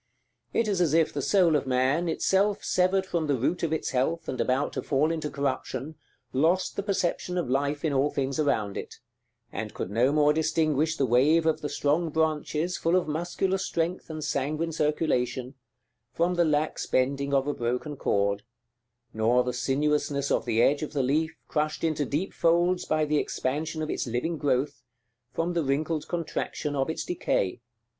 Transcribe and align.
It 0.51 0.67
is 0.67 0.81
as 0.81 0.95
if 0.95 1.13
the 1.13 1.21
soul 1.21 1.55
of 1.55 1.67
man, 1.67 2.09
itself 2.09 2.63
severed 2.63 3.05
from 3.05 3.27
the 3.27 3.35
root 3.35 3.61
of 3.61 3.71
its 3.71 3.91
health, 3.91 4.27
and 4.27 4.41
about 4.41 4.73
to 4.73 4.81
fall 4.81 5.11
into 5.11 5.29
corruption, 5.29 5.93
lost 6.33 6.75
the 6.75 6.81
perception 6.81 7.37
of 7.37 7.51
life 7.51 7.85
in 7.85 7.93
all 7.93 8.09
things 8.09 8.39
around 8.39 8.77
it; 8.77 8.95
and 9.51 9.75
could 9.75 9.91
no 9.91 10.11
more 10.11 10.33
distinguish 10.33 10.97
the 10.97 11.05
wave 11.05 11.45
of 11.45 11.61
the 11.61 11.69
strong 11.69 12.09
branches, 12.09 12.77
full 12.77 12.95
of 12.95 13.07
muscular 13.07 13.59
strength 13.59 14.09
and 14.09 14.23
sanguine 14.23 14.71
circulation, 14.71 15.53
from 16.11 16.33
the 16.33 16.45
lax 16.45 16.87
bending 16.87 17.31
of 17.31 17.45
a 17.45 17.53
broken 17.53 17.95
cord, 17.95 18.41
nor 19.13 19.43
the 19.43 19.53
sinuousness 19.53 20.31
of 20.31 20.45
the 20.45 20.63
edge 20.63 20.81
of 20.81 20.93
the 20.93 21.03
leaf, 21.03 21.37
crushed 21.47 21.83
into 21.83 22.05
deep 22.05 22.33
folds 22.33 22.85
by 22.85 23.05
the 23.05 23.19
expansion 23.19 23.83
of 23.83 23.89
its 23.91 24.07
living 24.07 24.39
growth, 24.39 24.81
from 25.31 25.53
the 25.53 25.61
wrinkled 25.63 26.07
contraction 26.07 26.75
of 26.75 26.89
its 26.89 27.05
decay. 27.05 27.61